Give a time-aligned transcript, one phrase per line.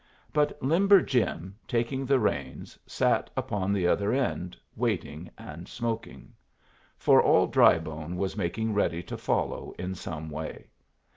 [0.33, 6.33] But Limber Jim, taking the reins, sat upon the other end, waiting and smoking.
[6.97, 10.69] For all Drybone was making ready to follow in some way.